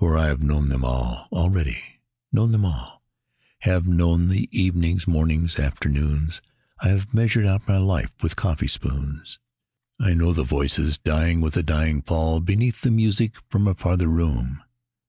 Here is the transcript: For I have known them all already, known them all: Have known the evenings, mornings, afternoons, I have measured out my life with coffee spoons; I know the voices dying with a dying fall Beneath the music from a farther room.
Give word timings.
For 0.00 0.18
I 0.18 0.26
have 0.26 0.42
known 0.42 0.70
them 0.70 0.84
all 0.84 1.28
already, 1.30 2.00
known 2.32 2.50
them 2.50 2.64
all: 2.64 3.04
Have 3.60 3.86
known 3.86 4.26
the 4.26 4.48
evenings, 4.50 5.06
mornings, 5.06 5.56
afternoons, 5.60 6.42
I 6.82 6.88
have 6.88 7.14
measured 7.14 7.46
out 7.46 7.68
my 7.68 7.76
life 7.78 8.10
with 8.20 8.34
coffee 8.34 8.66
spoons; 8.66 9.38
I 10.00 10.14
know 10.14 10.32
the 10.32 10.42
voices 10.42 10.98
dying 10.98 11.40
with 11.40 11.56
a 11.56 11.62
dying 11.62 12.02
fall 12.02 12.40
Beneath 12.40 12.80
the 12.80 12.90
music 12.90 13.36
from 13.48 13.68
a 13.68 13.74
farther 13.74 14.08
room. 14.08 14.64